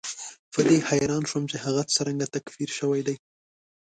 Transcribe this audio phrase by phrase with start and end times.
[0.53, 3.15] په دې حیران شوم چې هغه څرنګه تکفیر شوی دی.